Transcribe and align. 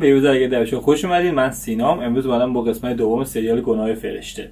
به 0.00 0.08
یوزر 0.08 0.30
اگه 0.30 0.46
در 0.46 0.64
خوش 0.64 1.04
اومدین. 1.04 1.30
من 1.30 1.50
سینام. 1.50 2.00
امروز 2.00 2.26
اومدم 2.26 2.52
با 2.52 2.62
قسمت 2.62 2.96
دوم 2.96 3.24
سریال 3.24 3.60
گناه 3.60 3.94
فرشته. 3.94 4.50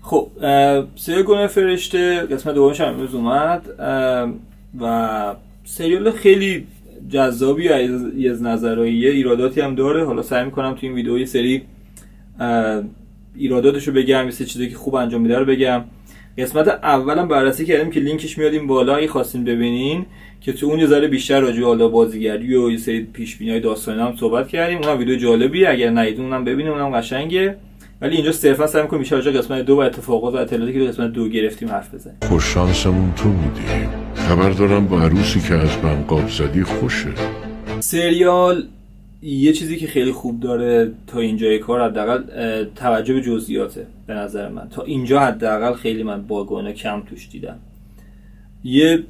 خب 0.00 0.28
سریال 0.96 1.22
گناه 1.22 1.46
فرشته 1.46 2.20
قسمت 2.20 2.54
دومش 2.54 2.80
هم 2.80 2.88
امروز 2.88 3.14
اومد. 3.14 3.62
و 4.80 5.34
سریال 5.64 6.10
خیلی 6.10 6.66
جذابی 7.08 7.68
از 7.68 8.14
یه 8.16 9.10
ایراداتی 9.10 9.60
هم 9.60 9.74
داره. 9.74 10.04
حالا 10.04 10.22
سعی 10.22 10.44
می‌کنم 10.44 10.72
تو 10.72 10.78
این 10.82 10.92
ویدیو 10.92 11.18
یه 11.18 11.24
سری 11.24 11.62
ایراداتش 13.36 13.88
رو 13.88 13.94
بگم 13.94 14.24
یه 14.26 14.32
چیزی 14.32 14.68
که 14.68 14.76
خوب 14.76 14.94
انجام 14.94 15.20
میده 15.20 15.38
رو 15.38 15.44
بگم. 15.44 15.84
قسمت 16.38 16.68
اولم 16.68 17.28
بررسی 17.28 17.64
کردیم 17.64 17.90
که 17.90 18.00
لینکش 18.00 18.38
میاد 18.38 18.52
این 18.52 18.66
بالا. 18.66 18.96
اگه 18.96 19.08
خواستین 19.08 19.44
ببینین 19.44 20.06
که 20.40 20.52
تو 20.52 20.66
اون 20.66 20.78
یه 20.78 20.86
ذره 20.86 21.08
بیشتر 21.08 21.40
راجع 21.40 21.62
حالا 21.62 21.88
بازیگری 21.88 22.54
و 22.54 22.70
یه 22.70 22.76
سری 22.76 23.00
پیش 23.00 23.36
بینی 23.36 23.60
داستانی 23.60 24.00
هم 24.00 24.16
صحبت 24.16 24.48
کردیم. 24.48 24.78
اونم 24.78 24.98
ویدیو 24.98 25.16
جالبیه. 25.16 25.68
اگر 25.68 25.90
ندیدین 25.90 26.24
اونم 26.24 26.44
ببینید 26.44 26.72
اونم 26.72 26.90
قشنگه. 26.90 27.56
ولی 28.00 28.16
اینجا 28.16 28.32
صرفا 28.32 28.66
سعی 28.66 28.82
می‌کنیم 28.82 29.00
بیشتر 29.00 29.16
راجع 29.16 29.30
قسمت 29.30 29.64
دو 29.64 29.76
و 29.76 29.78
اتفاقات 29.78 30.34
و 30.34 30.36
اطلاعاتی 30.36 30.72
که 30.72 30.78
تو 30.78 30.86
قسمت 30.86 31.12
دو 31.12 31.28
گرفتیم 31.28 31.68
حرف 31.68 31.94
بزنیم. 31.94 32.16
خوش 32.22 32.44
شانسمون 32.44 33.12
تو 33.16 33.28
بودی 33.28 33.62
خبر 34.14 34.50
دارم 34.50 34.86
با 34.86 35.00
عروسی 35.00 35.40
که 35.40 35.54
از 35.54 35.84
من 35.84 36.02
قاب 36.02 36.28
زدی 36.28 36.62
خوشه. 36.62 37.08
سریال 37.80 38.64
یه 39.22 39.52
چیزی 39.52 39.76
که 39.76 39.86
خیلی 39.86 40.12
خوب 40.12 40.40
داره 40.40 40.90
تا 41.06 41.20
اینجای 41.20 41.58
کار 41.58 41.84
حداقل 41.84 42.22
توجه 42.76 43.14
به 43.14 43.20
جزئیاته 43.20 43.86
به 44.06 44.14
نظر 44.14 44.48
من. 44.48 44.68
تا 44.68 44.82
اینجا 44.82 45.20
حداقل 45.20 45.74
خیلی 45.74 46.02
من 46.02 46.22
باگانه 46.22 46.72
کم 46.72 47.02
توش 47.10 47.28
دیدم. 47.28 47.58
یه 48.64 49.02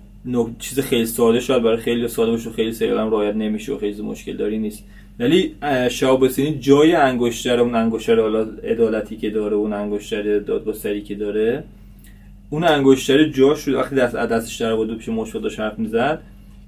چیز 0.58 0.80
خیلی 0.80 1.06
ساده 1.06 1.40
شاید 1.40 1.62
برای 1.62 1.76
خیلی 1.76 2.08
ساده 2.08 2.30
باشه 2.30 2.50
خیلی 2.50 2.72
سریال 2.72 2.98
هم 2.98 3.10
رعایت 3.10 3.34
نمیشه 3.34 3.72
و 3.72 3.78
خیلی 3.78 4.02
مشکل 4.02 4.36
داری 4.36 4.58
نیست. 4.58 4.84
ولی 5.18 5.54
شهاب 5.90 6.28
جای 6.60 6.94
انگشتر 6.94 7.60
اون 7.60 7.74
انگشتر 7.74 8.20
حالا 8.20 8.40
عدالتی 8.64 9.16
که 9.16 9.30
داره 9.30 9.56
اون 9.56 9.72
انگشتر 9.72 10.38
دادگستری 10.38 11.02
که 11.02 11.14
داره 11.14 11.64
اون 12.50 12.64
انگشتر 12.64 13.28
جاش 13.28 13.68
رو 13.68 13.78
وقتی 13.78 13.96
دست 13.96 14.16
دستش 14.16 14.56
در 14.56 14.76
بود 14.76 14.98
پیش 14.98 15.08
مشفق 15.08 15.40
داشت 15.40 15.60
حرف 15.60 15.78
می‌زد 15.78 16.22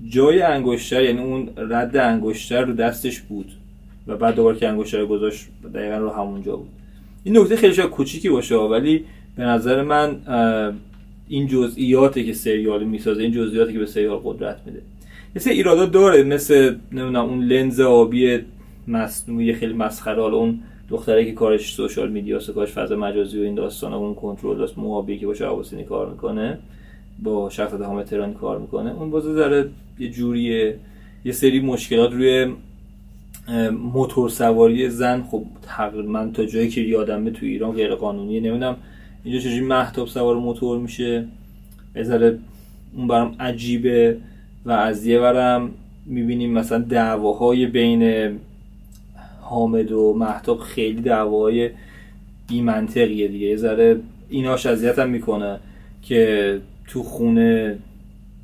جای 0.09 0.43
انگشتر 0.43 1.03
یعنی 1.03 1.21
اون 1.21 1.49
رد 1.57 1.97
انگشتر 1.97 2.65
رو 2.65 2.73
دستش 2.73 3.21
بود 3.21 3.53
و 4.07 4.17
بعد 4.17 4.35
دوباره 4.35 4.59
که 4.59 4.69
انگشتر 4.69 5.07
گذاشت 5.07 5.47
دقیقا 5.75 5.97
رو 5.97 6.11
همونجا 6.11 6.57
بود. 6.57 6.69
این 7.25 7.39
نکته 7.39 7.57
خیلی 7.57 7.75
شاید 7.75 7.91
کوچیکی 7.91 8.29
باشه 8.29 8.55
ولی 8.55 9.05
به 9.37 9.43
نظر 9.43 9.83
من 9.83 10.17
این 11.29 11.47
جزئیاته 11.47 12.25
که 12.25 12.33
سریال 12.33 12.85
می‌سازه 12.85 13.23
این 13.23 13.33
جزئیاتی 13.33 13.73
که 13.73 13.79
به 13.79 13.87
سریال 13.87 14.21
قدرت 14.25 14.61
میده. 14.67 14.83
مثل 15.37 15.51
ایرادات 15.51 15.93
داره 15.93 16.23
مثل 16.23 16.77
نمی‌دونم 16.93 17.25
اون 17.25 17.45
لنز 17.45 17.81
آبی 17.81 18.39
مصنوعی 18.89 19.53
خیلی 19.53 19.73
مسخره 19.73 20.23
اون 20.23 20.61
دختره 20.89 21.25
که 21.25 21.33
کارش 21.33 21.75
سوشال 21.75 22.11
میدیا 22.11 22.39
کارش 22.39 22.73
فضا 22.73 22.97
مجازی 22.97 23.41
و 23.41 23.43
این 23.43 23.55
داستان 23.55 23.93
اون 23.93 24.15
کنترل 24.15 24.59
داست 24.59 24.79
موابی 24.79 25.19
که 25.19 25.27
با 25.27 25.35
شعباسینی 25.35 25.85
کار 25.85 26.11
می‌کنه 26.11 26.59
با 27.23 27.51
شخص 27.51 27.73
حامد 27.73 28.07
تهرانی 28.07 28.35
کار 28.35 28.59
می‌کنه. 28.59 29.01
اون 29.01 29.11
بازه 29.11 29.35
داره 29.35 29.69
یه 29.99 30.11
جوریه 30.11 30.77
یه 31.25 31.33
سری 31.33 31.61
مشکلات 31.61 32.13
روی 32.13 32.53
موتور 33.71 34.29
سواری 34.29 34.91
زن. 34.91 35.23
خب 35.23 35.45
تقریبا 35.63 36.31
تا 36.35 36.45
جایی 36.45 36.69
که 36.69 36.81
یادمه 36.81 37.31
تو 37.31 37.47
ایران 37.47 37.73
غیر 37.73 37.95
قانونیه 37.95 38.41
نمی‌دونم 38.41 38.77
اینجا 39.25 39.41
چجوری 39.41 39.61
محتاب 39.61 40.09
سوار 40.09 40.37
موتور 40.37 40.79
میشه؟ 40.79 41.27
بذاره 41.95 42.39
اون 42.97 43.09
برام 43.09 43.37
عجیبه 43.41 44.17
و 44.65 44.71
از 44.71 45.07
یه 45.07 45.19
برم 45.19 45.71
می‌بینیم 46.07 46.53
مثلا 46.53 46.79
دعواهای 46.79 47.67
بین 47.67 48.33
حامد 49.41 49.93
و 49.93 50.15
محتاب 50.15 50.59
خیلی 50.59 51.01
دعواهای 51.01 51.71
بیمنطقیه 52.49 53.29
دیگه. 53.29 53.47
یه 53.47 53.57
ذره 53.57 54.01
ایناش 54.29 54.67
اذیت 54.67 54.99
هم 54.99 55.09
می‌کنه 55.09 55.59
که 56.03 56.61
تو 56.89 57.03
خونه 57.03 57.79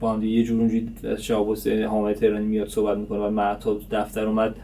با 0.00 0.18
یه 0.22 0.44
جور 0.44 0.60
اونجوری 0.60 1.84
حامد 1.84 2.14
تهرانی 2.14 2.46
میاد 2.46 2.68
صحبت 2.68 2.98
می‌کنه 2.98 3.18
و 3.18 3.30
محتاب 3.30 3.80
دفتر 3.90 4.26
اومد. 4.26 4.54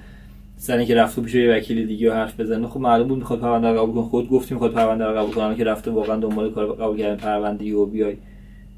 سر 0.65 0.85
که 0.85 0.95
رفته 0.95 1.23
پیش 1.23 1.35
یه 1.35 1.51
وکیل 1.57 1.87
دیگه 1.87 2.15
حرف 2.15 2.41
بزنه 2.41 2.69
خب 2.69 2.81
معلوم 2.81 3.09
بود 3.09 3.19
می‌خواد 3.19 3.41
پرونده 3.41 3.69
رو 3.69 3.79
قبول 3.79 3.95
کنه. 3.95 4.05
خود 4.05 4.29
گفتیم 4.29 4.55
می‌خواد 4.55 4.73
پرونده 4.73 5.05
رو 5.05 5.19
قبول 5.19 5.35
کنه. 5.35 5.57
که 5.57 5.65
رفته 5.65 5.91
واقعا 5.91 6.17
دنبال 6.17 6.51
کار 6.51 6.73
قبول 6.73 6.99
کردن 6.99 7.17
پرونده 7.17 7.75
و 7.75 7.87
بیای. 7.87 8.17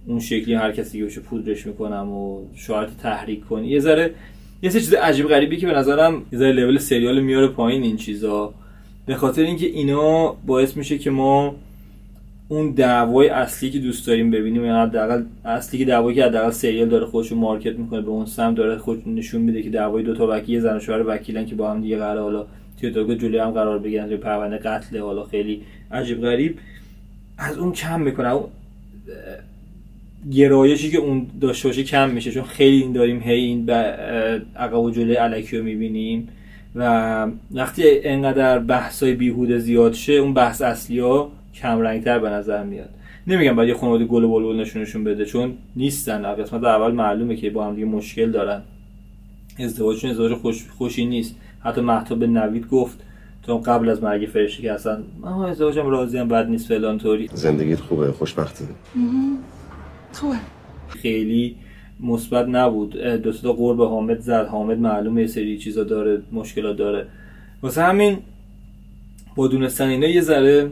اون 0.07 0.21
شکلی 0.21 0.55
هر 0.55 0.73
کسی 0.73 1.03
بشه 1.03 1.21
پودرش 1.21 1.67
می‌کنم 1.67 2.09
و 2.13 2.41
شاید 2.55 2.89
تحریک 3.03 3.47
کنی. 3.47 3.69
یه 3.69 3.81
ذره 3.81 4.11
یه 4.63 4.71
چیز 4.71 4.95
عجیب 4.95 5.27
غریبی 5.29 5.57
که 5.57 5.67
به 5.67 5.73
نظرم 5.73 6.23
یه 6.33 6.39
ذره 6.39 6.53
لول 6.53 6.79
سریال 6.79 7.21
میاره 7.21 7.49
پایین 7.49 7.83
این 7.83 7.97
چیزا. 7.97 8.55
به 9.07 9.15
خاطر 9.15 9.43
اینکه 9.43 9.67
اینا 9.67 10.37
باعث 10.47 10.77
میشه 10.77 10.99
که 10.99 11.11
ما 11.11 11.55
اون 12.49 12.71
دعوای 12.71 13.29
اصلی 13.29 13.71
که 13.71 13.79
دوست 13.79 14.07
داریم 14.07 14.31
ببینیم 14.31 14.65
یا 14.65 14.77
حداقل 14.77 15.23
اصلی 15.45 15.79
که 15.79 15.85
دعوایی 15.85 16.17
که 16.17 16.25
حداقل 16.25 16.51
سریال 16.51 16.89
داره 16.89 17.07
خودش 17.07 17.29
رو 17.29 17.37
مارکت 17.37 17.79
می‌کنه 17.79 18.01
به 18.01 18.09
اون 18.09 18.27
سمت 18.27 18.57
داره 18.57 18.79
خود 18.79 19.09
نشون 19.09 19.41
میده 19.41 19.63
که 19.63 19.71
دعوای 19.71 20.03
دو 20.03 20.15
تا 20.15 20.27
وکیل 20.31 20.61
زن 20.61 20.77
و 20.77 20.81
شوهر 20.81 21.05
وکیلن 21.07 21.47
که 21.47 21.55
با 21.55 21.71
هم 21.71 21.81
دیگه 21.81 21.97
قرار 21.97 22.23
حالا 22.23 22.47
دادگاه 22.83 23.17
جلوی 23.17 23.39
هم 23.39 23.51
قرار 23.51 23.79
بگیرن 23.79 24.07
توی 24.07 24.17
پرونده 24.17 24.57
قتل 24.57 24.99
حالا 24.99 25.25
خیلی 25.25 25.63
عجیب 25.93 26.21
غریب. 26.21 26.59
از 27.39 27.59
اون 27.59 27.73
کم 27.73 28.01
می‌کنه. 28.01 28.33
اون 28.33 28.45
گرایشی 30.33 30.91
که 30.91 30.99
اون 30.99 31.27
داشته 31.41 31.83
کم 31.83 32.11
میشه 32.11 32.33
چون 32.33 32.43
خیلی 32.43 32.83
این 32.83 32.93
داریم 32.93 33.21
هی 33.21 33.41
این 33.41 33.71
عقب 34.57 34.79
و 34.79 34.91
جلوی 34.91 35.15
علکی 35.15 35.59
رو 35.59 35.65
می‌بینیم. 35.65 36.29
و 36.75 37.27
وقتی 37.55 37.83
انقدر 38.05 38.59
بحثای 38.59 39.13
بیهوده 39.13 39.59
زیاد 39.59 39.93
شه 39.93 40.13
اون 40.13 40.35
بحث 40.35 40.63
اصلی 40.63 40.99
ها 40.99 41.33
کم 41.63 41.81
رنگتر 41.81 42.19
به 42.19 42.31
نظر 42.31 42.65
میاد. 42.65 42.89
نمیگم 43.27 43.57
باید 43.57 43.69
یه 43.69 43.75
خانواده 43.75 44.05
گل 44.05 44.25
و 44.25 44.33
بلبل 44.33 44.61
نشونشون 44.61 45.05
بده 45.05 45.25
چون 45.25 45.55
نیستن. 45.77 46.35
قسمت 46.35 46.65
اول 46.65 46.93
معلومه 46.93 47.37
که 47.37 47.51
با 47.51 47.67
هم 47.67 47.75
دیگه 47.75 47.87
مشکل 47.87 48.31
دارن. 48.31 48.63
ازدواجشون 49.59 50.11
ازدواج 50.11 50.33
خوش 50.33 50.67
خوشی 50.79 51.05
نیست. 51.05 51.37
حتی 51.61 51.81
محتاب 51.81 52.19
به 52.19 52.27
نوید 52.27 52.69
گفت 52.69 52.99
تو 53.43 53.59
قبل 53.59 53.89
از 53.89 54.03
مرگ 54.03 54.29
فرشته 54.29 54.63
که 54.63 54.73
اصلا 54.73 55.03
من 55.21 55.33
ازدواجم 55.33 55.87
راضیم 55.87 56.29
بد 56.29 56.49
نیست 56.49 56.69
فلان 56.69 56.99
طوری. 56.99 57.29
زندگیت 57.33 57.81
خوبه 57.81 58.13
خوشبختی 58.13 58.65
خوبه 60.13 60.37
خیلی 60.89 61.57
مثبت 62.01 62.49
نبود. 62.49 62.97
دو 62.97 63.33
تا 63.33 63.53
قرب 63.53 63.83
حامد 63.83 64.21
زد. 64.21 64.47
حامد 64.47 64.79
معلومه 64.79 65.21
یه 65.21 65.27
سری 65.27 65.59
چیزا 65.59 65.85
داره 65.85 66.23
مشکلات 66.33 66.77
داره. 66.77 67.07
واسه 67.63 67.83
همین 67.83 68.19
با 69.37 69.49
دونستن 69.49 69.89
اینا 69.89 70.07
یه 70.07 70.21
ذره 70.21 70.71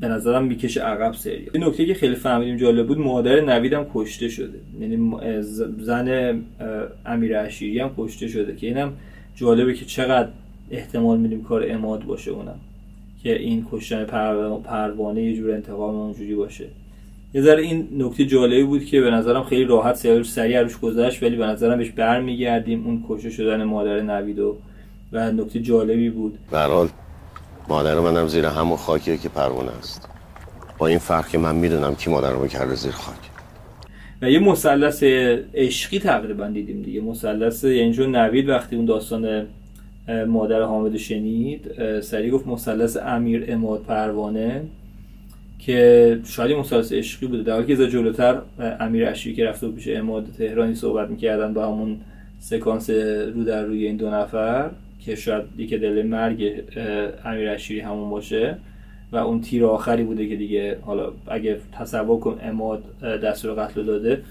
به 0.00 0.08
نظرم 0.08 0.44
می‌کشه 0.44 0.80
عقب 0.80 1.14
سریال. 1.14 1.50
این 1.52 1.64
نکته 1.64 1.86
که 1.86 1.94
خیلی 1.94 2.14
فهمیدیم 2.14 2.56
جالب 2.56 2.86
بود 2.86 2.98
مادر 2.98 3.40
نویدم 3.40 3.86
کشته 3.94 4.28
شده. 4.28 4.58
یعنی 4.80 5.12
زن 5.80 6.40
امیر 7.06 7.40
عشیری 7.40 7.78
هم 7.78 7.90
کشته 7.98 8.28
شده 8.28 8.56
که 8.56 8.66
اینم 8.66 8.92
جالبه 9.36 9.74
که 9.74 9.84
چقدر 9.84 10.28
احتمال 10.70 11.18
میدیم 11.18 11.42
کار 11.44 11.64
اماد 11.68 12.04
باشه 12.04 12.30
اونم. 12.30 12.60
که 13.22 13.38
این 13.38 13.66
کشتن 13.72 14.04
پروانه 14.64 15.22
یه 15.22 15.36
جور 15.36 15.50
انتقام 15.50 15.94
اونجوری 15.94 16.34
باشه. 16.34 16.64
یه 17.34 17.42
ذره 17.42 17.62
این 17.62 17.88
نکته 17.98 18.26
جالبی 18.26 18.62
بود 18.62 18.84
که 18.84 19.00
به 19.00 19.10
نظرم 19.10 19.44
خیلی 19.44 19.64
راحت 19.64 19.94
سریع 19.94 20.22
سریع 20.22 20.62
روش 20.62 20.78
گذشت 20.78 21.22
ولی 21.22 21.36
به 21.36 21.46
نظرم 21.46 21.78
بهش 21.78 21.90
برمیگردیم 21.90 22.86
اون 22.86 23.04
کشته 23.08 23.30
شدن 23.30 23.64
مادر 23.64 24.00
نوید 24.00 24.38
و 24.38 24.56
و 25.12 25.32
نکته 25.32 25.60
جالبی 25.60 26.10
بود. 26.10 26.38
برحال 26.50 26.88
مادر 27.68 28.00
منم 28.00 28.28
زیر 28.28 28.46
همون 28.46 28.76
خاکیه 28.76 29.16
که 29.16 29.28
پروانه 29.28 29.70
است. 29.78 30.08
با 30.78 30.86
این 30.86 30.98
فرق 30.98 31.28
که 31.28 31.38
من 31.38 31.54
می‌دونم 31.54 31.94
کی 31.94 32.10
مادر 32.10 32.30
رو 32.30 32.46
کرده 32.46 32.74
زیر 32.74 32.92
خاک. 32.92 33.16
و 34.22 34.30
یه 34.30 34.38
مثلث 34.38 35.02
عشقی 35.54 35.98
تقریبا 35.98 36.46
دیدیم 36.46 36.82
دیگه. 36.82 37.00
مثلث 37.00 37.64
یعنی 37.64 38.06
نوید 38.06 38.48
وقتی 38.48 38.76
اون 38.76 38.84
داستان 38.84 39.46
مادر 40.26 40.62
حامد 40.62 40.96
شنید 40.96 41.70
سریع 42.00 42.30
گفت 42.30 42.46
مثلث 42.46 42.96
امیر 42.96 43.44
اماد 43.48 43.82
پروانه 43.82 44.62
که 45.58 46.20
شاید 46.24 46.56
مثلث 46.56 46.92
عشقی 46.92 47.26
بوده. 47.26 47.42
در 47.42 47.52
حالی 47.52 47.76
که 47.76 47.88
جلوتر 47.88 48.38
امیر 48.80 49.08
اشری 49.08 49.34
که 49.34 49.44
رفته 49.44 49.68
پیش 49.68 49.88
اماد 49.88 50.26
تهرانی 50.38 50.74
صحبت 50.74 51.10
می‌کردن 51.10 51.54
با 51.54 51.66
همون 51.66 52.00
سکانس 52.40 52.90
رو 53.34 53.44
در 53.44 53.62
روی 53.62 53.86
این 53.86 53.96
دو 53.96 54.10
نفر. 54.10 54.70
که 55.06 55.14
شاید 55.14 55.44
دیگه 55.56 55.78
دل 55.78 56.06
مرگ 56.06 56.52
امیر 57.24 57.48
همون 57.80 58.10
باشه 58.10 58.56
و 59.12 59.16
اون 59.16 59.40
تیر 59.40 59.64
آخری 59.64 60.02
بوده 60.02 60.28
که 60.28 60.36
دیگه 60.36 60.78
حالا 60.82 61.12
اگه 61.26 61.58
تصور 61.72 62.20
کن 62.20 62.38
اماد 62.42 62.84
دستور 63.00 63.54
قتل 63.54 63.82
داده. 63.82 64.22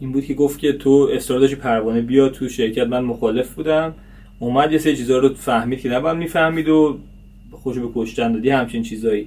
این 0.00 0.12
بود 0.12 0.24
که 0.24 0.34
گفت 0.34 0.58
که 0.58 0.72
تو 0.72 1.08
استرادش 1.12 1.54
پروانه 1.54 2.00
بیا 2.00 2.28
تو 2.28 2.48
شرکت 2.48 2.86
من 2.86 3.00
مخالف 3.00 3.54
بودم. 3.54 3.94
اومد 4.38 4.72
یه 4.72 4.78
سه 4.78 4.96
چیزا 4.96 5.18
رو 5.18 5.34
فهمید 5.34 5.80
که 5.80 5.88
نباید 5.88 6.16
می‌فهمید 6.16 6.68
و 6.68 6.98
خوش 7.50 7.78
به 7.78 7.88
کشتن 7.94 8.32
دادی 8.32 8.50
همچین 8.50 8.82
چیزایی. 8.82 9.26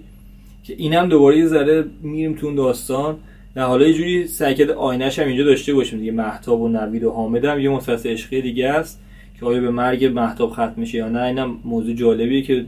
که 0.64 0.74
اینم 0.78 1.10
دوباره 1.10 1.38
یه 1.38 1.48
ذره 1.48 1.86
میریم 2.02 2.34
تو 2.34 2.48
اون 2.48 2.56
داستان. 2.56 3.16
در 3.56 3.64
حالا 3.64 3.88
یه 3.88 3.94
جوری 3.94 4.28
کرده 4.56 4.74
آینش 4.74 5.20
هم 5.20 5.28
اینجا 5.28 5.44
داشته 5.44 5.74
باشیم. 5.74 6.00
دیگه 6.00 6.12
محتاب 6.12 6.62
و 6.62 6.68
نوید 6.68 7.04
و 7.04 7.12
حامد 7.12 7.46
هم 7.46 7.60
یه 7.60 7.70
مسلسل 7.70 8.10
عشقی 8.10 8.42
دیگه 8.42 8.70
است. 8.70 9.00
که 9.40 9.46
آیا 9.46 9.62
به 9.62 9.72
مرگ 9.72 10.06
محتاب 10.06 10.52
ختم 10.52 10.74
میشه 10.78 10.98
یا 10.98 11.10
نه 11.10 11.22
اینم 11.22 11.58
موضوع 11.66 11.94
جالبیه 11.94 12.42
که 12.42 12.66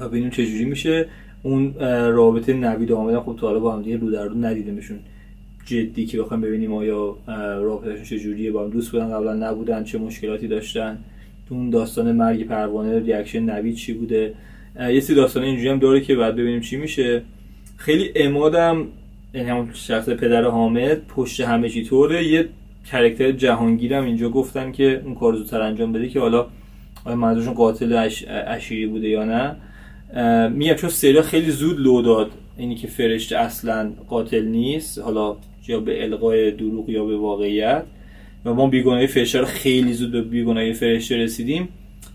ببینیم 0.00 0.30
چه 0.30 0.46
جوری 0.46 0.64
میشه. 0.64 1.06
اون 1.42 1.74
رابطه 2.12 2.52
نوید 2.52 2.90
و 2.90 2.96
حامد 2.96 3.18
خب 3.18 3.36
تا 3.40 3.46
حالا 3.46 3.58
با 3.58 3.72
هم 3.76 3.82
دیگه 3.82 3.96
رو 3.96 4.10
در 4.10 4.24
رو 4.24 4.34
ندیدیمشون. 4.34 4.98
جدی 5.66 6.06
که 6.06 6.18
بخوایم 6.22 6.40
ببینیم 6.40 6.72
آیا 6.72 7.16
رابطهشون 7.62 8.04
چه 8.04 8.18
جوریه 8.18 8.52
با 8.52 8.64
هم 8.64 8.70
دوست 8.70 8.92
بودن 8.92 9.10
قبلا 9.10 9.34
نبودن 9.34 9.84
چه 9.84 9.98
مشکلاتی 9.98 10.48
داشتن. 10.48 10.98
اون 11.50 11.70
داستان 11.70 12.12
مرگ 12.12 12.46
پروانه 12.46 12.98
reaction 12.98 13.50
نوید 13.50 13.74
چی 13.74 13.92
بوده؟ 13.92 14.34
یه 14.80 15.00
سری 15.00 15.16
داستان 15.16 15.42
اینجوری 15.42 15.68
هم 15.68 15.78
داره 15.78 16.00
که 16.00 16.14
بعد 16.14 16.34
ببینیم 16.34 16.60
چی 16.60 16.76
میشه. 16.76 17.22
خیلی 17.76 18.10
امادم 18.16 18.86
یعنی 19.34 19.50
همون 19.50 19.68
شخص 19.72 20.08
پدر 20.08 20.44
حامد 20.44 21.06
پشت 21.06 21.40
همه 21.40 21.68
چی 21.68 21.84
طوره. 21.84 22.28
یه 22.28 22.48
character 22.90 23.32
جهانگیرم 23.32 24.04
اینجا 24.04 24.28
گفتن 24.28 24.72
که 24.72 25.02
اون 25.04 25.14
کار 25.14 25.36
زودتر 25.36 25.60
انجام 25.60 25.92
بده 25.92 26.08
که 26.08 26.20
حالا 26.20 26.46
آیا 27.04 27.16
منظورشون 27.16 27.54
قاتل 27.54 27.92
اش... 27.92 28.24
اشیری 28.28 28.86
بوده 28.86 29.08
یا 29.08 29.24
نه. 29.24 29.56
میگم 30.48 30.74
چون 30.74 30.90
سریال 30.90 31.22
خیلی 31.22 31.50
زود 31.50 31.80
لو 31.80 32.02
داد 32.02 32.30
اینی 32.56 32.74
که 32.74 32.86
فرشته 32.86 33.38
اصلا 33.38 33.92
قاتل 34.08 34.44
نیست 34.44 34.98
حالا 34.98 35.36
یا 35.68 35.80
به 35.80 36.04
القای 36.04 36.50
دروغ 36.50 36.88
یا 36.88 37.04
به 37.04 37.16
واقعیت. 37.16 37.82
و 38.44 38.54
ما 38.54 38.66
بیگناهی 38.66 39.06
فرشته 39.06 39.38
رو 39.38 39.44
خیلی 39.44 39.92
زود 39.92 40.12
به 40.12 40.22
بیگناهی 40.22 40.72
فرشته 40.72 41.16
رسیدیم. 41.16 41.68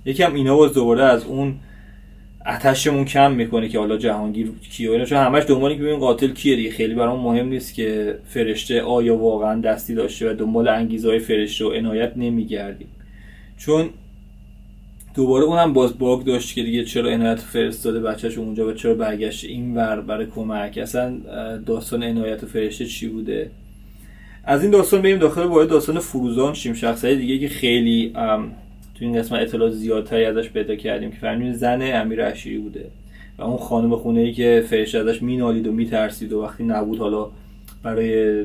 یکم 0.06 0.33
اینا 0.33 0.56
باز 0.57 0.74
دوباره 0.74 1.04
از 1.04 1.25
اون 1.25 1.56
اتشمون 2.45 3.06
کم 3.06 3.31
می‌کنه 3.31 3.69
که 3.69 3.80
حالا 3.80 3.97
جهانگیر 3.97 4.51
کیه 4.71 4.91
اینا. 4.91 5.06
چون 5.06 5.18
همش 5.18 5.44
دنبال 5.47 5.75
که 5.75 5.81
ببین 5.81 6.00
قاتل 6.00 6.27
کیه 6.27 6.56
دیگه. 6.56 6.69
خیلی 6.69 6.94
برام 6.94 7.19
مهم 7.19 7.47
نیست 7.47 7.74
که 7.74 8.15
فرشته 8.25 8.81
آیا 8.81 9.15
واقعا 9.15 9.62
دستی 9.62 9.95
داشته 9.95 10.31
و 10.31 10.33
دنبال 10.33 10.68
انگیزه 10.68 11.19
فرشته 11.19 11.65
و 11.65 11.69
عنایت 11.69 12.13
نمیگردیم. 12.15 12.88
چون 13.57 13.89
دوباره 15.15 15.45
اونم 15.45 15.74
باز 15.74 15.97
باگ 15.97 16.24
داشت 16.24 16.56
که 16.56 16.63
دیگه 16.63 16.83
چرا 16.83 17.09
عنایت 17.09 17.39
فرستاده 17.39 18.00
بچهش 18.00 18.38
اونجا 18.38 18.68
و 18.68 18.74
چرا 18.74 18.94
برگشت 18.94 19.45
این 19.45 19.75
ور 19.75 20.01
برای 20.01 20.25
کمک. 20.25 20.77
اصلا 20.77 21.18
داستان 21.65 22.03
عنایت 22.03 22.45
فرشته 22.45 22.86
چی 22.86 23.07
بوده؟ 23.07 23.51
از 24.44 24.62
این 24.62 24.71
داستان 24.71 25.01
بریم 25.01 25.18
داخل 25.18 25.44
وارد 25.44 25.69
داستان 25.69 26.00
فروزان 26.00 26.53
شیم. 26.53 26.74
شخصیت 26.74 27.18
دیگه 27.18 27.38
که 27.38 27.47
خیلی 27.47 28.13
تو 29.00 29.06
این 29.06 29.18
قسمت 29.18 29.42
اطلاعات 29.42 29.74
زیادتری 29.74 30.25
ازش 30.25 30.50
پیدا 30.50 30.75
کردیم 30.75 31.12
که 31.12 31.18
فهمیدیم 31.18 31.54
زن 31.54 32.01
امیر 32.01 32.25
عشیری 32.25 32.57
بوده. 32.57 32.86
و 33.38 33.44
اون 33.44 33.57
خانم 33.57 33.96
خونه 33.96 34.19
ای 34.19 34.34
که 34.34 34.63
فرشته 34.69 34.98
ازش 35.00 35.22
مینالید 35.22 35.68
و 35.68 35.72
میترسید 35.72 36.34
و 36.34 36.42
وقتی 36.42 36.63
نبود 36.63 37.00
حالا 37.00 37.28
برای 37.84 38.42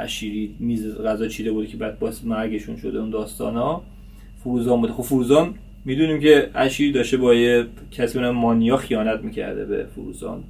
عشیری 0.00 0.54
میز 0.58 0.98
غذا 0.98 1.28
چیده 1.28 1.52
بوده 1.52 1.66
که 1.66 1.76
بعد 1.76 1.98
باز 1.98 2.26
مرگشون 2.26 2.76
شده 2.76 2.98
اون 2.98 3.10
داستان 3.10 3.56
ها 3.56 3.82
فروزان 4.44 4.80
بوده. 4.80 4.92
خب 4.92 5.02
فروزان 5.02 5.54
می‌دونیم 5.84 6.20
که 6.20 6.50
عشیری 6.54 6.92
داشته 6.92 7.16
با 7.16 7.34
یه 7.34 7.66
کسی 7.90 8.18
مانیا 8.18 8.76
خیانت 8.76 9.20
می‌کرده 9.20 9.64
به 9.64 9.86
فروزان. 9.94 10.44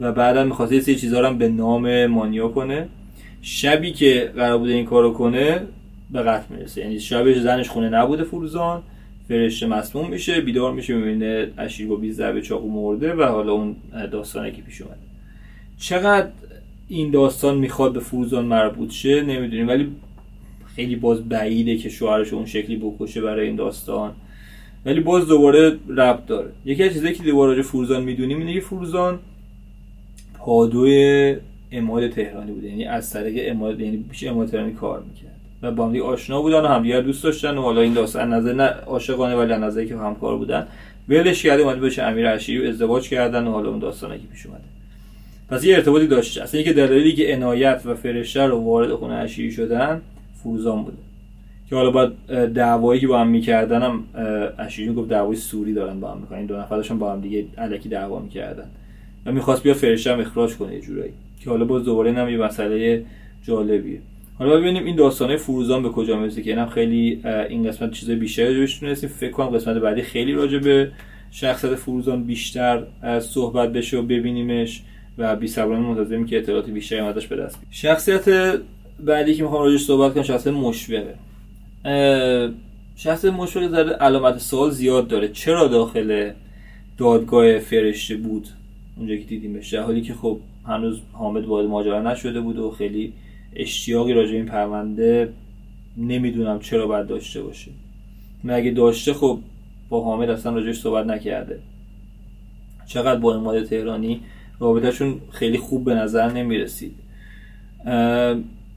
و 0.00 0.12
بعدا 0.12 0.44
می‌خواسته 0.44 0.74
یه 0.74 0.80
سری 0.80 0.96
چیزا 0.96 1.26
هم 1.26 1.38
به 1.38 1.48
نام 1.48 2.06
مانیا 2.06 2.48
کنه. 2.48 2.88
شبی 3.42 3.92
که 3.92 4.32
قرار 4.36 4.58
بوده 4.58 4.72
این 4.72 4.84
کارو 4.84 5.12
کنه 5.12 5.60
به 6.10 6.22
قتل 6.22 6.54
می‌رسه. 6.54 6.80
یعنی 6.80 7.00
شبش 7.00 7.36
زنش 7.36 7.68
خونه 7.68 7.88
نبوده 7.88 8.24
فروزان 8.24 8.82
فرشته 9.28 9.66
مسموم 9.66 10.10
میشه 10.10 10.40
بیدار 10.40 10.72
میشه 10.72 10.94
می‌بینه 10.94 11.48
اشیر 11.58 11.88
با 11.88 11.96
20 11.96 12.18
ضربه 12.18 12.42
چاقو 12.42 12.70
مرده 12.70 13.14
و 13.14 13.22
حالا 13.22 13.52
اون 13.52 13.76
داستانه 14.12 14.50
که 14.50 14.62
پیش 14.62 14.82
اومده. 14.82 14.98
چقدر 15.78 16.28
این 16.88 17.10
داستان 17.10 17.58
می‌خواد 17.58 17.92
به 17.92 18.00
فروزان 18.00 18.44
مربوط 18.44 18.90
شه 18.90 19.22
نمی‌دونیم 19.22 19.68
ولی 19.68 19.88
خیلی 20.76 20.96
باز 20.96 21.28
بعیده 21.28 21.76
که 21.76 21.88
شوهرش 21.88 22.32
اون 22.32 22.46
شکلی 22.46 22.76
بکشه 22.76 23.20
برای 23.20 23.46
این 23.46 23.56
داستان. 23.56 24.12
ولی 24.86 25.00
باز 25.00 25.26
دوباره 25.26 25.76
ربط 25.88 26.26
داره. 26.26 26.50
یکی 26.64 26.82
از 26.82 26.92
چیزایی 26.92 27.14
که 27.14 27.22
دوباره 27.22 27.52
راجع 27.52 27.62
فروزان 27.62 28.02
می‌دونیم 28.02 28.38
اینه 28.38 28.54
که 28.54 28.60
فروزان 28.60 29.18
پادوی 30.38 31.36
اماد 31.72 32.08
تهرانی 32.10 32.52
بوده. 32.52 32.68
یعنی 32.68 32.84
از 32.84 33.10
طریق 33.10 33.50
اماد 33.50 33.80
یعنی 33.80 34.04
پیش 34.10 34.24
اماد 34.24 34.48
تهرانی 34.48 34.72
کار 34.72 35.02
می‌کرد. 35.02 35.35
و 35.62 35.70
با 35.70 35.88
هم 35.88 36.02
آشنا 36.02 36.42
بودن 36.42 36.60
و 36.60 36.66
همدیگه 36.66 37.00
دوست 37.00 37.24
داشتن 37.24 37.58
و 37.58 37.62
حالا 37.62 37.80
این 37.80 37.92
داستان 37.92 38.32
نظر 38.32 38.52
نه 38.52 38.64
عاشقانه 38.64 39.34
ولی 39.36 39.52
از 39.52 39.60
نظری 39.60 39.86
که 39.86 39.96
همکار 39.96 40.36
بودن. 40.36 40.66
ولش 41.08 41.42
کرده 41.42 41.62
اومد 41.62 41.80
بشه 41.80 42.02
امیر 42.02 42.28
عشیری 42.28 42.68
ازدواج 42.68 43.08
کردن 43.08 43.46
و 43.46 43.52
حالا 43.52 43.70
اون 43.70 43.78
داستانی 43.78 44.18
که 44.18 44.26
پیش 44.32 44.46
اومده. 44.46 44.64
پس 45.48 45.64
یه 45.64 45.76
ارتباطی 45.76 46.06
داشته 46.06 46.42
اصلا 46.42 46.58
اینکه 46.58 46.72
دلیلی 46.72 47.12
که 47.12 47.34
عنایت 47.34 47.82
و 47.84 47.94
فرشته 47.94 48.46
رو 48.46 48.58
وارد 48.58 48.92
خونه 48.92 49.14
عشیری 49.14 49.52
شدن 49.52 50.00
فروزان 50.42 50.82
بوده. 50.82 50.96
که 51.70 51.76
حالا 51.76 51.90
بعد 51.90 52.12
دعوایی 52.52 53.00
که 53.00 53.06
با 53.06 53.18
هم 53.18 53.28
می‌کردن 53.28 53.82
هم 53.82 54.04
عشیری 54.58 54.94
گفت 54.94 55.08
دعوای 55.08 55.36
سوری 55.36 55.74
دارن 55.74 56.00
با 56.00 56.10
هم 56.10 56.18
می‌کنن. 56.18 56.38
این 56.38 56.46
دو 56.46 56.56
نفرشون 56.56 56.98
با 56.98 57.12
هم 57.12 57.20
دیگه 57.20 57.44
الکی 57.58 57.88
دعوا 57.88 58.18
می‌کردن. 58.18 58.66
و 59.26 59.32
می‌خواست 59.32 59.62
بیا 59.62 59.74
فرشته 59.74 60.12
هم 60.12 60.20
اخراج 60.20 60.56
کنه 60.56 60.74
یه 60.74 60.80
جورایی. 60.80 61.12
که 61.40 61.50
حالا 61.50 61.64
باز 61.64 61.84
دوباره 61.84 62.10
اینم 62.10 62.28
یه 62.28 62.38
مسئله 62.38 63.04
جالبیه. 63.44 63.98
حالا 64.38 64.56
ببینیم 64.56 64.84
این 64.84 64.96
داستانه 64.96 65.36
فروزان 65.36 65.82
به 65.82 65.88
کجا 65.88 66.18
می‌رسه 66.18 66.42
که 66.42 66.50
اینم 66.50 66.66
خیلی 66.66 67.20
این 67.48 67.68
قسمت 67.68 67.92
چیز 67.92 68.10
بیشتری 68.10 68.46
راجعش 68.46 68.78
تونستیم 68.78 69.08
فکر 69.08 69.30
کنم 69.30 69.48
قسمت 69.48 69.76
بعدی 69.76 70.02
خیلی 70.02 70.32
راجع 70.32 70.58
به 70.58 70.90
شخصیت 71.30 71.74
فروزان 71.74 72.24
بیشتر 72.24 72.82
صحبت 73.20 73.72
بشه 73.72 73.96
و 73.96 74.02
ببینیمش 74.02 74.82
و 75.18 75.36
بی 75.36 75.46
صبرانه 75.46 75.86
منتظریم 75.86 76.26
که 76.26 76.38
اطلاعات 76.38 76.70
بیشتری 76.70 76.98
ازش 76.98 77.26
به 77.26 77.36
دست 77.36 77.58
شخصیت 77.70 78.24
بعدی 79.00 79.34
که 79.34 79.42
می‌خوام 79.42 79.62
راجعش 79.62 79.84
صحبت 79.84 80.14
کنم 80.14 80.22
شخصیت 80.22 80.54
مشوقه 80.54 81.14
شخصیت 82.96 83.32
مشوقه 83.32 83.68
در 83.68 83.92
علامت 83.92 84.38
سوال 84.38 84.70
زیاد 84.70 85.08
داره. 85.08 85.28
چرا 85.28 85.68
داخل 85.68 86.30
دادگاه 86.98 87.58
فرشته 87.58 88.16
بود؟ 88.16 88.48
اونجا 88.96 89.16
که 89.16 89.24
دیدیمش. 89.24 89.74
در 89.74 89.80
حالی 89.80 90.02
که 90.02 90.14
خب 90.14 90.38
هنوز 90.66 91.00
حامد 91.12 91.44
وارد 91.44 91.66
ماجرا 91.66 92.02
نشده 92.02 92.40
بود 92.40 92.58
و 92.58 92.70
خیلی 92.70 93.12
اشتیاقی 93.56 94.12
راجع 94.12 94.32
این 94.32 94.46
پرونده 94.46 95.28
نمی‌دونم 95.96 96.58
چرا 96.58 96.86
باید 96.86 97.06
داشته 97.06 97.42
باشه. 97.42 97.70
مگه 98.44 98.70
داشته 98.70 99.12
خب 99.12 99.38
با 99.88 100.04
حامد 100.04 100.30
اصلا 100.30 100.54
راجعش 100.54 100.78
صحبت 100.78 101.06
نکرده. 101.06 101.58
چقدر 102.86 103.20
با 103.20 103.34
اماد 103.34 103.64
تهرانی 103.64 104.20
رابطهشون 104.60 105.20
خیلی 105.30 105.58
خوب 105.58 105.84
به 105.84 105.94
نظر 105.94 106.32
نمی‌رسید. 106.32 106.94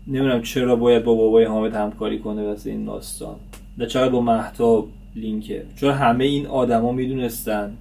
نمی‌دونم 0.07 0.41
چرا 0.41 0.75
باید 0.75 1.03
با 1.03 1.15
بابای 1.15 1.45
حامد 1.45 1.75
همکاری 1.75 2.19
کنه 2.19 2.43
واسه 2.43 2.69
این 2.69 2.85
داستان. 2.85 3.35
و 3.77 3.85
چقدر 3.85 4.09
با 4.09 4.21
محتاب 4.21 4.87
لینکه. 5.15 5.63
چون 5.75 5.93
همه 5.93 6.25
این 6.25 6.45
آدما 6.45 6.91
می‌دونستن 6.91 7.73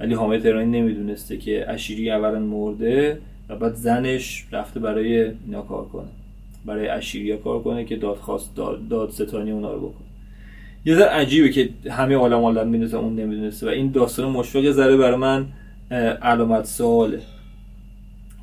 ولی 0.00 0.14
حامد 0.14 0.42
تهرانی 0.42 0.80
نمی‌دونسته 0.80 1.36
که 1.36 1.70
اشیری 1.70 2.10
اولا 2.10 2.38
مرده 2.38 3.18
و 3.48 3.56
بعد 3.56 3.74
زنش 3.74 4.46
رفته 4.52 4.80
برای 4.80 5.32
اینا 5.46 5.62
کار 5.62 5.84
کنه. 5.84 6.08
برای 6.64 6.88
اشیریا 6.88 7.36
کار 7.36 7.62
کنه 7.62 7.84
که 7.84 7.96
دادخواست 7.96 8.56
داد, 8.56 8.88
داد 8.88 9.10
ستانی 9.10 9.50
اونا 9.50 9.72
رو 9.72 9.80
بکنه. 9.80 10.06
یه 10.84 10.94
ذره 10.94 11.08
عجیبه 11.08 11.48
که 11.48 11.68
همه 11.90 12.14
عالم 12.14 12.38
عالم 12.38 12.68
می‌دونسته 12.68 12.96
اون 12.96 13.16
نمی‌دونسته 13.16 13.66
و 13.66 13.68
این 13.68 13.90
داستان 13.90 14.30
مشفق 14.30 14.70
ذره 14.70 14.96
برای 14.96 15.16
من 15.16 15.46
علامت 16.22 16.64
سواله. 16.64 17.20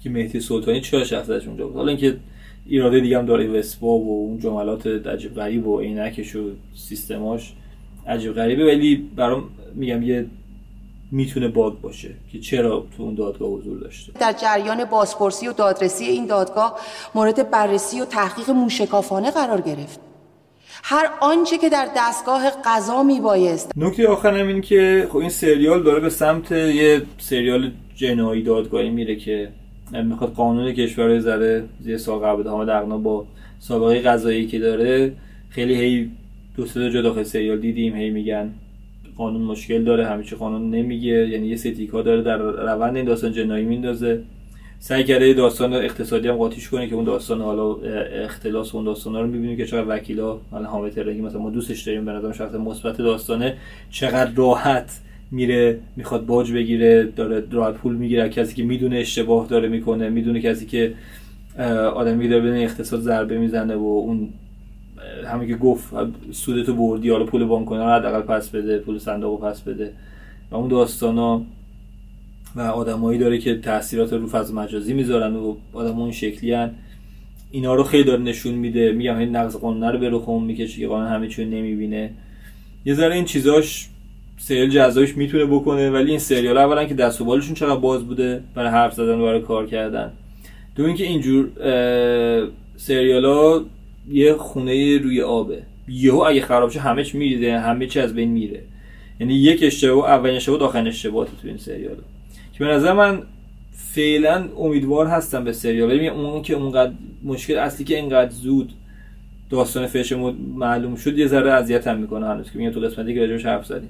که 0.03 0.09
مهدی 0.09 0.39
سلطانی 0.39 0.81
چرا 0.81 1.03
شخصیتش 1.03 1.47
اونجا 1.47 1.67
بود؟ 1.67 1.75
حالا 1.75 1.87
اینکه 1.87 2.17
ایراده 2.65 2.99
دیگه 2.99 3.19
هم 3.19 3.25
داره 3.25 3.47
وسپا 3.47 3.87
و 3.87 4.27
اون 4.27 4.39
جملات 4.39 4.87
عجیب 4.87 5.35
غریب 5.35 5.67
و 5.67 5.79
عینکش 5.79 6.35
و 6.35 6.51
سیستماش 6.75 7.53
عجیب 8.07 8.33
غریبه. 8.33 8.65
ولی 8.65 8.95
برام 9.15 9.43
میگم 9.75 10.03
یه 10.03 10.25
می‌تونه 11.11 11.47
باگ 11.47 11.73
باشه 11.73 12.09
که 12.31 12.39
چرا 12.39 12.85
تو 12.97 13.03
اون 13.03 13.15
دادگاه 13.15 13.49
حضور 13.49 13.79
داشته؟ 13.79 14.11
در 14.19 14.33
جریان 14.33 14.85
بازپرسی 14.85 15.47
و 15.47 15.53
دادرسی 15.53 16.05
این 16.05 16.25
دادگاه 16.25 16.79
مورد 17.15 17.51
بررسی 17.51 18.01
و 18.01 18.05
تحقیق 18.05 18.49
موشکافانه 18.49 19.31
قرار 19.31 19.61
گرفت. 19.61 19.99
هر 20.83 21.09
آنچه 21.21 21.57
که 21.57 21.69
در 21.69 21.89
دستگاه 21.97 22.51
قضا 22.65 23.03
میبایست. 23.03 23.71
نکته 23.77 24.07
آخر 24.07 24.33
این 24.33 24.61
که 24.61 25.07
خب 25.09 25.17
این 25.17 25.29
سریال 25.29 25.83
داره 25.83 25.99
به 25.99 26.09
سمت 26.09 26.51
یه 26.51 27.01
سریال 27.17 27.71
جنایی 27.95 28.43
دادگاهی 28.43 28.89
میره 28.89 29.15
که 29.15 29.49
می‌خواد 29.91 30.33
قانون 30.33 30.73
کشور 30.73 31.19
زره 31.19 31.63
زیر 31.79 31.97
سال 31.97 32.19
قبل 32.19 32.47
حامد 32.47 32.69
اقنا 32.69 32.97
با 32.97 33.25
سابقه 33.59 33.99
قضایی 33.99 34.47
که 34.47 34.59
داره. 34.59 35.13
خیلی 35.49 35.75
هی 35.75 36.11
دو 36.57 36.65
سه 36.65 36.91
جا 36.91 37.01
داخل 37.01 37.23
سریال 37.23 37.59
دیدیم 37.59 37.95
هی 37.95 38.09
میگن 38.09 38.53
قانون 39.17 39.41
مشکل 39.41 39.83
داره 39.83 40.07
همیشه 40.07 40.35
قانون 40.35 40.69
نمیگه. 40.69 41.27
یعنی 41.29 41.47
یه 41.47 41.55
ستیکا 41.55 42.01
داره 42.01 42.21
در 42.21 42.37
روند 42.37 42.95
این 42.95 43.05
داستان 43.05 43.31
جنایی 43.31 43.65
میندازه. 43.65 44.21
سعی 44.79 45.03
کرده 45.03 45.33
داستان 45.33 45.73
اقتصادی 45.73 46.27
هم 46.27 46.35
قاطیش 46.35 46.69
کنه 46.69 46.87
که 46.87 46.95
اون 46.95 47.03
داستان 47.03 47.41
حالا 47.41 47.75
اختلاس 48.23 48.75
اون 48.75 48.85
داستان 48.85 49.15
ها 49.15 49.21
رو 49.21 49.27
می‌بینیم 49.27 49.57
که 49.57 49.65
چقدر 49.65 49.85
وکیلا 49.87 50.37
حالا 50.51 50.65
حامد 50.65 50.91
ترکی 50.91 51.21
مثلا 51.21 51.41
ما 51.41 51.49
دوستش 51.49 51.81
داریم 51.81 52.05
به 52.05 52.11
نظرم 52.11 52.31
شخص 52.31 52.55
مثبت 52.55 52.97
داستانه. 52.97 53.57
چقدر 53.91 54.31
راحت 54.35 54.91
میره 55.31 55.79
می‌خواد 55.95 56.25
باج 56.25 56.51
بگیره 56.51 57.03
داره 57.03 57.43
راحت 57.51 57.73
پول 57.73 57.95
می‌گیره. 57.95 58.29
کسی 58.29 58.55
که 58.55 58.63
می‌دونه 58.63 58.97
اشتباه 58.97 59.47
داره 59.47 59.67
می‌کنه 59.67 60.09
می‌دونه 60.09 60.41
کسی 60.41 60.65
که 60.65 60.93
آدمی 61.95 62.27
داره 62.27 62.41
بدون 62.41 62.57
اقتصاد 62.57 62.99
ضربه 62.99 63.37
می‌زنه 63.37 63.75
و 63.75 63.83
اون 63.83 64.29
همه 65.27 65.47
که 65.47 65.55
گفت 65.55 65.93
سودتو 66.31 66.73
بردی 66.73 67.09
حالا 67.09 67.25
پول 67.25 67.45
بانکونه 67.45 67.83
رو 67.83 67.89
حداقل 67.89 68.21
پس 68.21 68.49
بده 68.49 68.79
پول 68.79 68.97
صندوق 68.97 69.41
پس 69.41 69.61
بده. 69.61 69.91
و 70.51 70.55
اون 70.55 70.67
داستانا 70.67 71.41
و 72.55 72.61
آدمایی 72.61 73.19
داره 73.19 73.37
که 73.37 73.55
تاثیرات 73.55 74.13
رو 74.13 74.27
فضا 74.27 74.53
مجازی 74.53 74.93
می‌ذارن 74.93 75.35
و 75.35 75.55
آدم 75.73 75.99
اون 75.99 76.11
شکلی 76.11 76.53
هن. 76.53 76.71
اینا 77.51 77.75
رو 77.75 77.83
خیلی 77.83 78.03
داره 78.03 78.21
نشون 78.21 78.53
میده. 78.53 78.91
میگم 78.91 79.17
این 79.17 79.35
نقض 79.35 79.55
قانون 79.55 79.91
رو 79.91 79.99
به 79.99 80.09
رخم 80.09 80.43
می‌کشه 80.43 80.79
که 80.79 80.87
قانون 80.87 81.07
همه 81.07 81.27
چیو 81.27 81.47
نمی‌بینه. 81.47 82.09
یه 82.85 82.93
ذره 82.93 83.15
این 83.15 83.25
چیزاش 83.25 83.87
سریال 84.37 84.69
جذابش 84.69 85.17
می‌تونه 85.17 85.45
بکنه 85.45 85.89
ولی 85.89 86.09
این 86.09 86.19
سریال 86.19 86.57
اولا 86.57 86.85
که 86.85 86.93
دست 86.93 87.21
و 87.21 87.25
بالشون 87.25 87.55
چقدر 87.55 87.79
باز 87.79 88.03
بوده 88.03 88.41
برای 88.55 88.69
حرف 88.69 88.93
زدن 88.93 89.19
و 89.19 89.23
برای 89.23 89.41
کار 89.41 89.65
کردن. 89.65 90.11
دو 90.75 90.85
اینکه 90.85 91.03
اینجور 91.03 91.49
سریال 92.77 93.25
ها 93.25 93.65
یه 94.09 94.33
خونه 94.33 94.97
روی 94.97 95.21
آبه. 95.21 95.61
یهو 95.87 96.17
اگه 96.17 96.41
خراب 96.41 96.71
شه 96.71 96.79
همه 96.79 97.03
چی 97.03 97.17
میریزه 97.17 97.59
همه 97.59 97.87
چی 97.87 97.99
از 97.99 98.13
بین 98.13 98.29
میره. 98.29 98.61
یعنی 99.19 99.33
یک 99.33 99.59
اشتباه 99.63 100.09
اولین 100.09 100.35
اشتباه 100.35 100.61
آخرین 100.61 100.87
اشتباهات 100.87 101.27
تو 101.41 101.47
این 101.47 101.57
سریال 101.57 101.95
که 102.53 102.59
به 102.59 102.65
نظر 102.65 102.93
من 102.93 103.21
فعلا 103.71 104.49
امیدوار 104.57 105.07
هستم 105.07 105.43
به 105.43 105.51
سریال. 105.51 105.89
ولی 105.89 106.07
اون 106.07 106.41
که 106.41 106.53
اونقدر 106.53 106.91
مشکل 107.23 107.57
اصلی 107.57 107.85
که 107.85 107.95
اینقدر 107.95 108.29
زود 108.29 108.73
داستان 109.49 109.87
فش 109.87 110.13
معلوم 110.55 110.95
شد 110.95 111.17
یه 111.17 111.27
ذره 111.27 111.51
اذیت 111.51 111.87
هم 111.87 111.97
می‌کنه 111.97 112.27
هنوز 112.27 112.51
که 112.51 112.59
میگم 112.59 112.71
تو 112.71 112.79
قسمتی 112.79 113.13
که 113.13 113.19
راجعش 113.19 113.45
حرف 113.45 113.65
زدیم. 113.65 113.89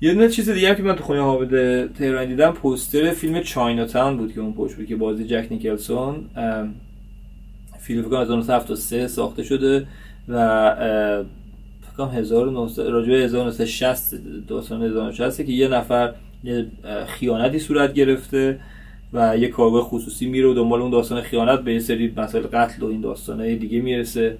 یه 0.00 0.14
دونه 0.14 0.28
چیز 0.28 0.50
دیگه 0.50 0.68
هم 0.68 0.74
که 0.74 0.82
من 0.82 0.96
تو 0.96 1.04
خونه 1.04 1.20
حامد 1.20 1.86
تهران 1.92 2.26
دیدم 2.26 2.50
پوستر 2.50 3.10
فیلم 3.10 3.40
چاینا 3.40 3.86
تاون 3.86 4.16
بود 4.16 4.32
که 4.32 4.40
اون 4.40 4.52
پشت 4.52 4.74
بود 4.74 4.86
که 4.86 4.96
بازی 4.96 5.24
جک 5.24 5.46
نیکلسون 5.50 6.16
فیلم 7.88 8.02
فکر 8.02 8.10
کنم 8.10 8.20
1973 8.20 9.08
ساخته 9.08 9.42
شده 9.42 9.86
و 10.28 10.74
فکر 11.82 11.96
کنم 11.96 12.08
1900 12.08 12.86
راجع 12.86 13.12
1960 13.12 14.14
داستان 14.48 14.82
1960 14.82 15.46
که 15.46 15.52
یه 15.52 15.68
نفر 15.68 16.14
یه 16.44 16.66
خیانتی 17.06 17.58
صورت 17.58 17.94
گرفته 17.94 18.60
و 19.12 19.36
یه 19.38 19.48
کارگاه 19.48 19.82
خصوصی 19.82 20.26
میره 20.26 20.48
و 20.48 20.54
دنبال 20.54 20.80
اون 20.80 20.90
داستان 20.90 21.20
خیانت 21.20 21.60
به 21.60 21.72
یه 21.72 21.78
سری 21.78 22.14
مسائل 22.16 22.44
قتل 22.44 22.82
و 22.82 22.86
این 22.86 23.00
داستانه 23.00 23.54
دیگه 23.54 23.80
می‌رسه 23.80 24.36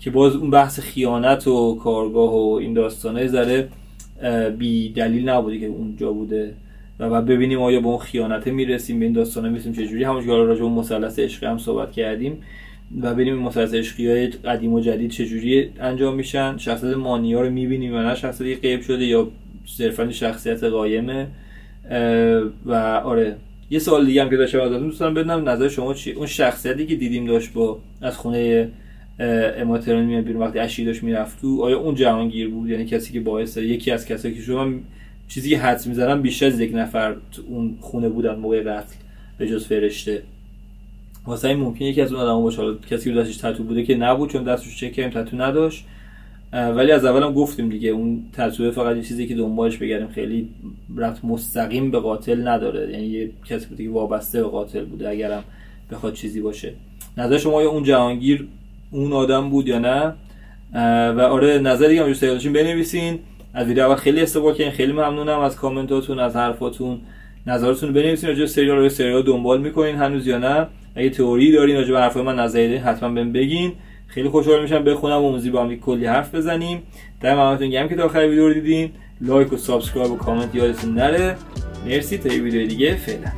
که 0.00 0.10
باز 0.10 0.36
اون 0.36 0.50
بحث 0.50 0.80
خیانت 0.80 1.46
و 1.46 1.74
کارگاه 1.74 2.34
و 2.34 2.52
این 2.52 2.74
داستانه 2.74 3.26
ذره 3.26 3.68
بی 4.58 4.88
دلیل 4.88 5.28
نبوده 5.28 5.58
که 5.58 5.66
اونجا 5.66 6.12
بوده 6.12 6.54
و 6.98 7.10
بعد 7.10 7.26
ببینیم 7.26 7.62
آیا 7.62 7.80
به 7.80 7.86
اون 7.86 7.98
خیانته 7.98 8.50
می‌رسیم 8.50 8.98
به 8.98 9.04
این 9.04 9.14
داستانه 9.14 9.48
می‌رسیم 9.48 9.72
چجوری؟ 9.72 10.04
همونجوری 10.04 10.46
راجع 10.46 10.60
به 10.62 10.68
مثلث 10.68 11.18
عشقی 11.18 11.46
هم 11.46 11.58
صحبت 11.58 11.92
کردیم. 11.92 12.42
و 12.96 13.06
این 13.06 13.34
مثلث 13.34 13.74
عشقی 13.74 14.10
های 14.10 14.26
قدیم 14.26 14.72
و 14.72 14.80
جدید 14.80 15.10
چجوری 15.10 15.70
انجام 15.80 16.14
میشن؟ 16.14 16.56
شخصیت 16.56 16.96
مانیا 16.96 17.40
رو 17.40 17.50
می‌بینیم 17.50 17.94
و 17.94 17.98
نه؟ 17.98 18.14
شخصیتی 18.14 18.60
غیب 18.60 18.80
شده 18.80 19.04
یا 19.04 19.28
صرفا 19.66 20.10
شخصیت 20.10 20.64
قایمه؟ 20.64 21.26
و 22.66 22.74
آره. 23.04 23.36
یه 23.70 23.78
سوال 23.78 24.06
دیگه 24.06 24.22
هم 24.22 24.30
که 24.30 24.36
داشتم 24.36 24.60
ازتون 24.60 24.82
دوستان 24.82 25.14
بدونم 25.14 25.48
نظر 25.48 25.68
شما 25.68 25.94
چی؟ 25.94 26.12
اون 26.12 26.26
شخصیتی 26.26 26.86
که 26.86 26.96
دیدیم 26.96 27.26
داشت 27.26 27.52
با 27.52 27.78
از 28.00 28.16
خونه 28.16 28.68
اماتران 29.58 30.04
میاد 30.04 30.24
بیرون 30.24 30.42
وقتی 30.42 30.58
اشی 30.58 30.84
داشت 30.84 31.02
می‌رفت 31.02 31.40
تو 31.40 31.62
آیا 31.62 31.78
اون 31.78 31.94
جهانگیر 31.94 32.48
بود؟ 32.48 32.70
یعنی 32.70 32.84
کسی 32.84 33.12
که 33.12 33.20
باعث 33.20 33.56
یکی 33.56 33.90
از 33.90 34.06
کسایی 34.06 34.34
که 34.34 34.40
شما 34.40 34.70
چیزی 35.28 35.50
که 35.50 35.58
حدس 35.58 35.86
می‌زنم 35.86 36.22
بیشتر 36.22 36.46
از 36.46 36.60
یک 36.60 36.74
نفر 36.74 37.16
تو 37.32 37.42
اون 37.48 37.78
خونه 37.80 38.08
بودن 38.08 38.34
موقع 38.34 38.62
قتل 38.62 38.94
به 39.38 39.48
جز 39.48 39.66
فرشته. 39.66 40.22
واسه 41.28 41.48
این 41.48 41.58
ممکن 41.58 41.84
یکی 41.84 42.00
از 42.00 42.12
اون 42.12 42.22
آدم‌ها 42.22 42.40
باشه. 42.40 42.62
کسی 42.90 43.14
که 43.14 43.20
دستش 43.20 43.36
تتو 43.36 43.62
بوده 43.62 43.82
که 43.82 43.96
نبود 43.96 44.30
چون 44.30 44.44
دستش 44.44 44.80
چک 44.80 44.92
کردیم 44.92 45.22
تتو 45.22 45.36
نداشت. 45.36 45.84
ولی 46.52 46.92
از 46.92 47.04
اولم 47.04 47.32
گفتیم 47.32 47.68
دیگه 47.68 47.88
اون 47.88 48.22
تتو 48.32 48.70
فقط 48.70 48.96
یه 48.96 49.02
چیزی 49.02 49.26
که 49.26 49.34
دنبالش 49.34 49.76
بگردیم 49.76 50.08
خیلی 50.08 50.48
رفت 50.96 51.24
مستقیم 51.24 51.90
به 51.90 52.00
قاتل 52.00 52.48
نداره. 52.48 52.90
یعنی 52.92 53.06
یه 53.06 53.30
کسی 53.46 53.66
بوده 53.66 53.84
که 53.84 53.90
وابسته 53.90 54.42
به 54.42 54.48
قاتل 54.48 54.84
بوده 54.84 55.08
اگرم 55.08 55.44
بخواد 55.90 56.12
چیزی 56.12 56.40
باشه. 56.40 56.72
نظر 57.16 57.38
شما 57.38 57.62
یا 57.62 57.70
اون 57.70 57.82
جهانگیر 57.82 58.48
اون 58.90 59.12
آدم 59.12 59.50
بود 59.50 59.68
یا 59.68 59.78
نه؟ 59.78 60.14
و 61.12 61.20
آره 61.20 61.58
نظری 61.58 61.98
هم 61.98 62.14
سریالشون 62.14 62.52
بنویسین. 62.52 63.18
از 63.54 63.66
ویدیو 63.66 63.84
اول 63.84 63.94
خیلی 63.94 64.20
استقبال 64.20 64.54
کردین. 64.54 64.72
خیلی 64.72 64.92
ممنونم 64.92 65.40
از 65.40 65.56
کامنتاتون 65.56 66.18
از 66.18 66.36
حرفاتون. 66.36 67.00
نظراتتون 67.46 67.92
بنویسین. 67.92 68.28
راجع 68.28 68.46
سریال 68.46 68.76
رو 68.76 68.88
سریال 68.88 69.22
دنبال 69.22 69.60
می‌کنین 69.60 69.96
هنوز 69.96 70.26
یا 70.26 70.38
نه. 70.38 70.66
اگه 70.98 71.10
تئوری 71.10 71.52
دارین 71.52 71.76
راجع 71.76 71.92
به 71.92 72.00
حرفای 72.00 72.22
من 72.22 72.38
نظری 72.38 72.76
حتما 72.76 73.08
بهم 73.08 73.32
بگین. 73.32 73.72
خیلی 74.06 74.28
خوشحال 74.28 74.62
میشم 74.62 74.84
بخونم 74.84 75.24
و 75.24 75.30
موزی 75.30 75.50
با 75.50 75.62
هم 75.62 75.76
کلی 75.76 76.06
حرف 76.06 76.34
بزنیم. 76.34 76.82
دم 77.20 77.34
همتون 77.34 77.70
گرم 77.70 77.88
که 77.88 77.96
تا 77.96 78.04
آخر 78.04 78.18
ویدیو 78.18 78.48
رو 78.48 78.54
دیدین. 78.54 78.90
like 79.20 79.52
و 79.52 79.56
subscribe 79.56 80.12
و 80.12 80.16
کامنت 80.16 80.54
یادتون 80.54 80.94
نره. 80.94 81.36
مرسی 81.86 82.18
تا 82.18 82.28
یه 82.28 82.42
ویدیو 82.42 82.66
دیگه. 82.66 82.96
فعلا. 82.96 83.28